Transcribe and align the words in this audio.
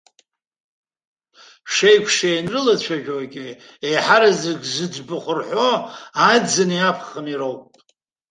Шеишықәса 1.73 2.27
ианрылацәажәогьы, 2.31 3.47
еиҳараӡак 3.87 4.61
зыӡбахә 4.73 5.29
рҳәо 5.37 5.69
аӡыни 6.29 6.87
аԥхыни 6.89 7.35
роуп. 7.39 7.61